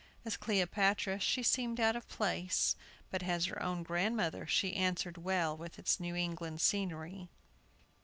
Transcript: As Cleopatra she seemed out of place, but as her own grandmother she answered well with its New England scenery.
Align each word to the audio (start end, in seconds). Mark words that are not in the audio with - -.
As 0.25 0.35
Cleopatra 0.35 1.19
she 1.19 1.43
seemed 1.43 1.79
out 1.79 1.95
of 1.95 2.07
place, 2.09 2.75
but 3.11 3.21
as 3.21 3.45
her 3.45 3.61
own 3.61 3.83
grandmother 3.83 4.47
she 4.47 4.73
answered 4.75 5.19
well 5.19 5.55
with 5.55 5.77
its 5.77 5.99
New 5.99 6.15
England 6.15 6.59
scenery. 6.59 7.29